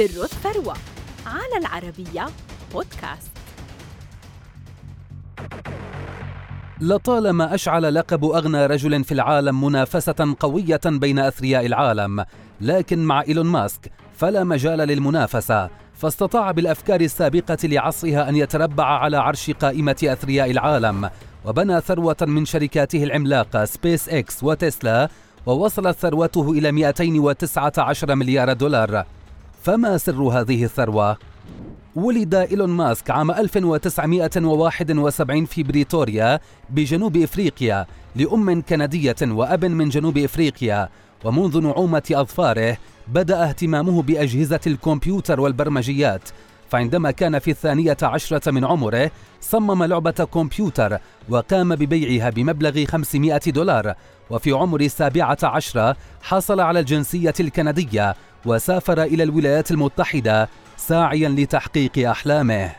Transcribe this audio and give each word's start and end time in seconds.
سر 0.00 0.24
الثروة 0.24 0.74
على 1.26 1.56
العربية 1.58 2.26
بودكاست. 2.72 3.30
لطالما 6.80 7.54
أشعل 7.54 7.94
لقب 7.94 8.24
أغنى 8.24 8.66
رجل 8.66 9.04
في 9.04 9.12
العالم 9.12 9.64
منافسة 9.64 10.36
قوية 10.40 10.80
بين 10.86 11.18
أثرياء 11.18 11.66
العالم 11.66 12.24
لكن 12.60 13.04
مع 13.04 13.22
إيلون 13.22 13.46
ماسك 13.46 13.92
فلا 14.16 14.44
مجال 14.44 14.78
للمنافسة 14.78 15.70
فاستطاع 15.94 16.50
بالأفكار 16.50 17.00
السابقة 17.00 17.58
لعصرها 17.64 18.28
أن 18.28 18.36
يتربع 18.36 18.84
على 18.84 19.16
عرش 19.16 19.50
قائمة 19.50 19.96
أثرياء 20.04 20.50
العالم 20.50 21.10
وبنى 21.44 21.80
ثروة 21.80 22.16
من 22.22 22.44
شركاته 22.44 23.04
العملاقة 23.04 23.64
سبيس 23.64 24.08
إكس 24.08 24.44
وتسلا 24.44 25.08
ووصلت 25.46 25.96
ثروته 25.96 26.52
إلى 26.52 26.72
219 26.72 28.14
مليار 28.14 28.52
دولار. 28.52 29.04
فما 29.62 29.98
سر 29.98 30.22
هذه 30.22 30.64
الثروة؟ 30.64 31.16
ولد 31.96 32.34
إيلون 32.34 32.70
ماسك 32.70 33.10
عام 33.10 33.30
1971 33.30 35.44
في 35.44 35.62
بريتوريا 35.62 36.40
بجنوب 36.70 37.16
إفريقيا 37.16 37.86
لأم 38.16 38.62
كندية 38.62 39.16
وأب 39.22 39.64
من 39.64 39.88
جنوب 39.88 40.18
إفريقيا. 40.18 40.88
ومنذ 41.24 41.60
نعومة 41.60 42.02
أظفاره 42.12 42.76
بدأ 43.08 43.48
اهتمامه 43.48 44.02
بأجهزة 44.02 44.60
الكمبيوتر 44.66 45.40
والبرمجيات. 45.40 46.22
فعندما 46.70 47.10
كان 47.10 47.38
في 47.38 47.50
الثانية 47.50 47.96
عشرة 48.02 48.50
من 48.50 48.64
عمره 48.64 49.10
صمم 49.40 49.84
لعبة 49.84 50.10
كمبيوتر 50.10 50.98
وقام 51.28 51.76
ببيعها 51.76 52.30
بمبلغ 52.30 52.84
500 52.84 53.40
دولار. 53.46 53.94
وفي 54.30 54.52
عمر 54.52 54.80
السابعة 54.80 55.38
عشرة 55.42 55.96
حصل 56.22 56.60
على 56.60 56.80
الجنسية 56.80 57.34
الكندية 57.40 58.14
وسافر 58.46 59.02
إلى 59.02 59.22
الولايات 59.22 59.70
المتحدة 59.70 60.48
ساعيا 60.76 61.28
لتحقيق 61.28 62.10
أحلامه. 62.10 62.72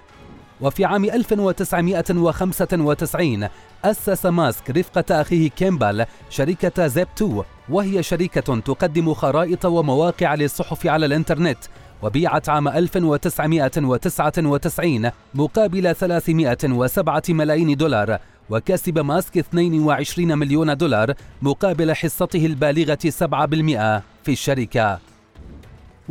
وفي 0.62 0.86
عام 0.86 1.06
1995 1.06 3.48
أسس 3.86 4.26
ماسك 4.26 4.70
رفقة 4.70 5.22
أخيه 5.22 5.50
كيمبل 5.50 6.06
شركة 6.30 6.88
زيب 6.88 7.08
2 7.18 7.44
وهي 7.70 8.04
شركة 8.04 8.60
تقدم 8.60 9.14
خرائط 9.14 9.66
ومواقع 9.66 10.36
للصحف 10.36 10.88
على 10.88 11.06
الإنترنت. 11.06 11.58
وبيعت 12.02 12.50
عام 12.50 12.68
1999 12.68 15.12
مقابل 15.34 15.96
307 15.96 17.24
ملايين 17.30 17.78
دولار 17.78 18.18
وكسب 18.50 19.00
ماسك 19.00 19.38
22 19.38 20.38
مليون 20.38 20.78
دولار 20.78 21.14
مقابل 21.42 21.94
حصته 21.94 22.46
البالغة 22.46 23.00
7% 23.10 24.02
في 24.24 24.32
الشركة. 24.32 25.11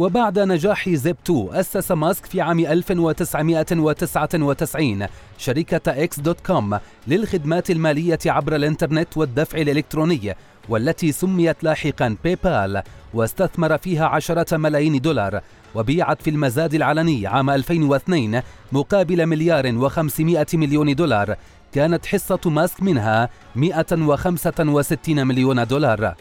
وبعد 0.00 0.38
نجاح 0.38 0.88
زيب 0.88 1.16
2 1.24 1.48
أسس 1.52 1.92
ماسك 1.92 2.26
في 2.26 2.40
عام 2.40 2.58
1999 2.58 5.06
شركة 5.38 6.04
إكس 6.04 6.20
دوت 6.20 6.40
كوم 6.40 6.78
للخدمات 7.06 7.70
المالية 7.70 8.18
عبر 8.26 8.56
الإنترنت 8.56 9.16
والدفع 9.16 9.58
الإلكتروني 9.58 10.36
والتي 10.68 11.12
سميت 11.12 11.64
لاحقا 11.64 12.16
باي 12.24 12.36
بال 12.44 12.82
واستثمر 13.14 13.78
فيها 13.78 14.06
عشرة 14.06 14.56
ملايين 14.56 15.00
دولار 15.00 15.40
وبيعت 15.74 16.22
في 16.22 16.30
المزاد 16.30 16.74
العلني 16.74 17.26
عام 17.26 17.50
2002 17.50 18.42
مقابل 18.72 19.26
مليار 19.26 19.90
و500 19.90 20.54
مليون 20.54 20.94
دولار. 20.94 21.36
كانت 21.72 22.06
حصة 22.06 22.40
ماسك 22.46 22.82
منها 22.82 23.28
165 23.56 25.26
مليون 25.26 25.66
دولار. 25.66 26.14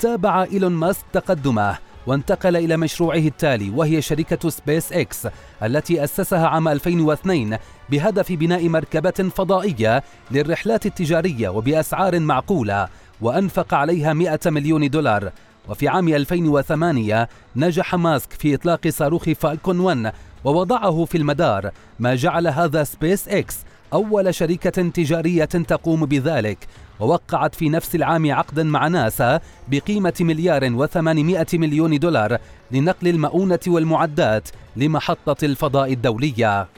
تابع 0.00 0.42
إيلون 0.42 0.72
ماسك 0.72 1.04
تقدمه. 1.12 1.89
وانتقل 2.06 2.56
إلى 2.56 2.76
مشروعه 2.76 3.18
التالي 3.18 3.70
وهي 3.70 4.02
شركة 4.02 4.48
سبيس 4.48 4.92
إكس 4.92 5.28
التي 5.62 6.04
أسسها 6.04 6.46
عام 6.46 6.68
2002 6.68 7.58
بهدف 7.90 8.32
بناء 8.32 8.68
مركبة 8.68 9.10
فضائية 9.10 10.02
للرحلات 10.30 10.86
التجارية 10.86 11.48
وبأسعار 11.48 12.20
معقولة 12.20 12.88
وأنفق 13.20 13.74
عليها 13.74 14.12
100 14.12 14.38
مليون 14.46 14.90
دولار. 14.90 15.32
وفي 15.68 15.88
عام 15.88 16.08
2008 16.08 17.28
نجح 17.56 17.94
ماسك 17.94 18.32
في 18.32 18.54
إطلاق 18.54 18.88
صاروخ 18.88 19.30
فالكون 19.30 19.80
1 19.80 20.12
ووضعه 20.44 21.04
في 21.04 21.18
المدار 21.18 21.70
ما 21.98 22.14
جعل 22.14 22.46
هذا 22.46 22.84
سبيس 22.84 23.28
إكس 23.28 23.56
أول 23.92 24.34
شركة 24.34 24.88
تجارية 24.88 25.44
تقوم 25.44 26.06
بذلك 26.06 26.58
ووقعت 27.00 27.54
في 27.54 27.68
نفس 27.68 27.94
العام 27.94 28.32
عقدا 28.32 28.62
مع 28.62 28.88
ناسا 28.88 29.40
بقيمة 29.68 30.14
مليار 30.20 30.72
وثمانمائة 30.72 31.46
مليون 31.54 31.98
دولار 31.98 32.38
لنقل 32.70 33.08
المؤونة 33.08 33.60
والمعدات 33.66 34.48
لمحطة 34.76 35.44
الفضاء 35.44 35.92
الدولية. 35.92 36.68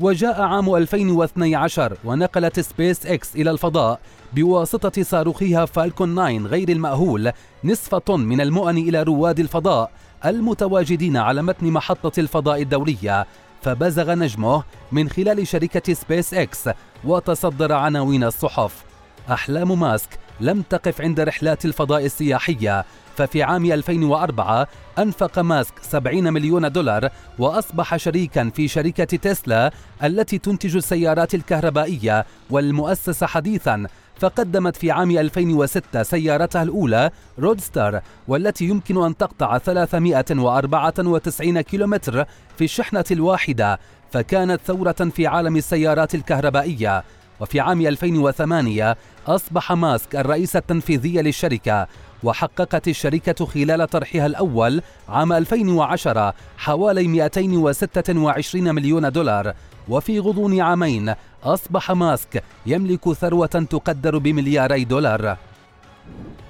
وجاء 0.00 0.42
عام 0.42 0.74
2012 0.74 1.96
ونقلت 2.04 2.60
سبيس 2.60 3.06
إكس 3.06 3.36
إلى 3.36 3.50
الفضاء 3.50 4.00
بواسطة 4.32 5.02
صاروخها 5.02 5.64
فالكون 5.64 6.14
9 6.14 6.48
غير 6.48 6.68
المأهول 6.68 7.32
نصف 7.64 7.94
طن 7.94 8.20
من 8.20 8.40
المؤن 8.40 8.78
إلى 8.78 9.02
رواد 9.02 9.40
الفضاء 9.40 9.90
المتواجدين 10.24 11.16
على 11.16 11.42
متن 11.42 11.66
محطة 11.66 12.20
الفضاء 12.20 12.62
الدولية 12.62 13.26
فبزغ 13.62 14.14
نجمه 14.14 14.62
من 14.92 15.08
خلال 15.08 15.46
شركة 15.46 15.94
سبيس 15.94 16.34
إكس 16.34 16.68
وتصدر 17.04 17.72
عناوين 17.72 18.24
الصحف. 18.24 18.84
أحلام 19.30 19.80
ماسك 19.80 20.18
لم 20.42 20.62
تقف 20.62 21.00
عند 21.00 21.20
رحلات 21.20 21.64
الفضاء 21.64 22.04
السياحية 22.04 22.84
ففي 23.16 23.42
عام 23.42 23.64
2004 23.64 24.68
أنفق 24.98 25.38
ماسك 25.38 25.74
70 25.82 26.32
مليون 26.32 26.72
دولار 26.72 27.08
وأصبح 27.38 27.96
شريكا 27.96 28.50
في 28.54 28.68
شركة 28.68 29.04
تسلا 29.04 29.70
التي 30.04 30.38
تنتج 30.38 30.76
السيارات 30.76 31.34
الكهربائية 31.34 32.26
والمؤسسة 32.50 33.26
حديثا. 33.26 33.86
فقدمت 34.20 34.76
في 34.76 34.90
عام 34.90 35.10
2006 35.10 36.02
سيارتها 36.02 36.62
الأولى 36.62 37.10
رودستر 37.38 38.00
والتي 38.28 38.64
يمكن 38.64 39.04
أن 39.04 39.16
تقطع 39.16 39.58
394 39.58 41.60
كيلومتر 41.60 42.24
في 42.58 42.64
الشحنة 42.64 43.04
الواحدة. 43.10 43.78
فكانت 44.12 44.60
ثورة 44.66 44.92
في 44.92 45.26
عالم 45.26 45.56
السيارات 45.56 46.14
الكهربائية. 46.14 47.04
وفي 47.42 47.60
عام 47.60 47.80
2008 47.80 48.96
أصبح 49.26 49.72
ماسك 49.72 50.16
الرئيس 50.16 50.56
التنفيذي 50.56 51.22
للشركة 51.22 51.86
وحققت 52.22 52.88
الشركة 52.88 53.46
خلال 53.46 53.86
طرحها 53.86 54.26
الأول 54.26 54.82
عام 55.08 55.32
2010 55.32 56.34
حوالي 56.58 57.08
226 57.08 58.74
مليون 58.74 59.12
دولار. 59.12 59.54
وفي 59.88 60.18
غضون 60.18 60.60
عامين 60.60 61.14
أصبح 61.44 61.92
ماسك 61.92 62.42
يملك 62.66 63.12
ثروة 63.12 63.46
تقدر 63.46 64.18
بملياري 64.18 64.84
دولار. 64.84 65.36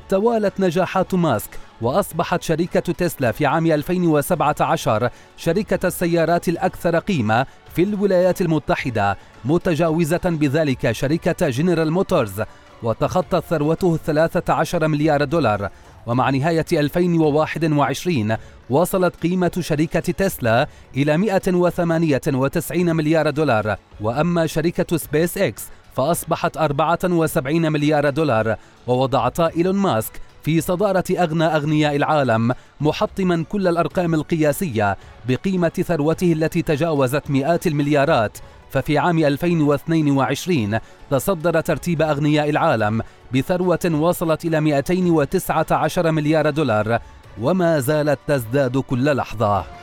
توالت 0.08 0.60
نجاحات 0.60 1.14
ماسك 1.14 1.50
وأصبحت 1.82 2.42
شركة 2.42 2.80
تسلا 2.80 3.32
في 3.32 3.46
عام 3.46 3.66
2017 3.66 5.10
شركة 5.36 5.86
السيارات 5.86 6.48
الأكثر 6.48 6.98
قيمة 6.98 7.46
في 7.74 7.82
الولايات 7.82 8.40
المتحدة 8.40 9.16
متجاوزة 9.44 10.20
بذلك 10.24 10.92
شركة 10.92 11.48
جنرال 11.48 11.90
موتورز 11.90 12.42
وتخطت 12.82 13.44
ثروته 13.44 13.96
13 13.96 14.88
مليار 14.88 15.24
دولار. 15.24 15.68
ومع 16.06 16.30
نهاية 16.30 16.66
2021 16.72 18.36
وصلت 18.70 19.16
قيمة 19.16 19.52
شركة 19.60 20.00
تسلا 20.00 20.68
إلى 20.96 21.16
198 21.16 22.96
مليار 22.96 23.30
دولار. 23.30 23.76
وأما 24.00 24.46
شركة 24.46 24.96
سبيس 24.96 25.38
إكس 25.38 25.64
فأصبحت 25.94 26.56
74 26.56 27.72
مليار 27.72 28.10
دولار 28.10 28.56
ووضعتا 28.86 29.50
إيلون 29.56 29.76
ماسك 29.76 30.12
في 30.42 30.60
صدارة 30.60 31.04
أغنى 31.10 31.44
أغنياء 31.44 31.96
العالم 31.96 32.52
محطما 32.80 33.44
كل 33.48 33.68
الأرقام 33.68 34.14
القياسية 34.14 34.96
بقيمة 35.28 35.68
ثروته 35.68 36.32
التي 36.32 36.62
تجاوزت 36.62 37.30
مئات 37.30 37.66
المليارات. 37.66 38.38
ففي 38.70 38.98
عام 38.98 39.18
2022 39.18 40.78
تصدر 41.10 41.60
ترتيب 41.60 42.02
أغنياء 42.02 42.50
العالم 42.50 43.02
بثروة 43.34 43.90
وصلت 43.92 44.44
إلى 44.44 44.60
219 44.60 46.10
مليار 46.10 46.50
دولار 46.50 46.98
وما 47.40 47.80
زالت 47.80 48.18
تزداد 48.26 48.78
كل 48.78 49.16
لحظة. 49.16 49.81